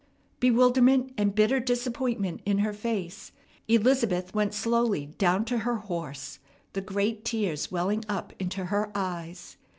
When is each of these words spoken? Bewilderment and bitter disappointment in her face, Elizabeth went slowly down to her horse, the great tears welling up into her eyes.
Bewilderment 0.39 1.13
and 1.15 1.35
bitter 1.35 1.59
disappointment 1.59 2.41
in 2.43 2.57
her 2.57 2.73
face, 2.73 3.33
Elizabeth 3.67 4.33
went 4.33 4.55
slowly 4.55 5.05
down 5.19 5.45
to 5.45 5.59
her 5.59 5.75
horse, 5.75 6.39
the 6.73 6.81
great 6.81 7.23
tears 7.23 7.71
welling 7.71 8.03
up 8.09 8.33
into 8.39 8.65
her 8.65 8.91
eyes. 8.95 9.57